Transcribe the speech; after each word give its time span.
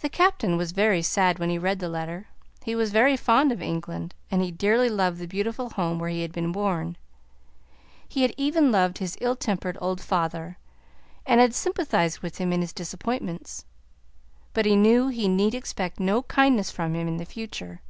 The 0.00 0.08
Captain 0.08 0.56
was 0.56 0.70
very 0.70 1.02
sad 1.02 1.40
when 1.40 1.50
he 1.50 1.58
read 1.58 1.80
the 1.80 1.88
letter; 1.88 2.28
he 2.62 2.76
was 2.76 2.92
very 2.92 3.16
fond 3.16 3.50
of 3.50 3.60
England, 3.60 4.14
and 4.30 4.40
he 4.40 4.52
dearly 4.52 4.88
loved 4.88 5.18
the 5.18 5.26
beautiful 5.26 5.70
home 5.70 5.98
where 5.98 6.08
he 6.08 6.22
had 6.22 6.30
been 6.30 6.52
born; 6.52 6.96
he 8.08 8.22
had 8.22 8.32
even 8.36 8.70
loved 8.70 8.98
his 8.98 9.18
ill 9.20 9.34
tempered 9.34 9.76
old 9.80 10.00
father, 10.00 10.56
and 11.26 11.40
had 11.40 11.52
sympathized 11.52 12.20
with 12.20 12.38
him 12.38 12.52
in 12.52 12.60
his 12.60 12.72
disappointments; 12.72 13.64
but 14.52 14.66
he 14.66 14.76
knew 14.76 15.08
he 15.08 15.26
need 15.26 15.52
expect 15.56 15.98
no 15.98 16.22
kindness 16.22 16.70
from 16.70 16.94
him 16.94 17.08
in 17.08 17.16
the 17.16 17.24
future. 17.26 17.80